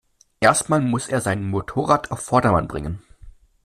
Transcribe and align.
Erst 0.39 0.67
mal 0.67 0.79
muss 0.81 1.07
er 1.09 1.21
sein 1.21 1.45
Motorrad 1.47 2.09
auf 2.09 2.21
Vordermann 2.21 2.67
bringen. 2.67 3.03